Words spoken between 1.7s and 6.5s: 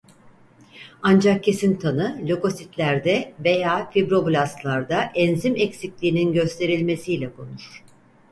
tanı lökositlerde veya fibroblastlarda enzim eksikliğinin